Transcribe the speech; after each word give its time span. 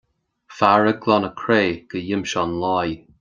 Fear 0.57 0.83
ag 0.91 0.97
glanadh 1.03 1.37
cré 1.43 1.61
de 1.91 1.97
ghimseán 2.09 2.57
láí. 2.65 2.93